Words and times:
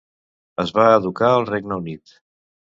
Es 0.63 0.73
va 0.77 0.87
educar 0.95 1.31
al 1.35 1.47
Regne 1.53 1.81
Unit. 1.85 2.19